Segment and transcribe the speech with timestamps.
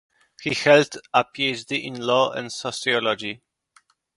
[0.41, 3.43] He held a PhD in law and sociology.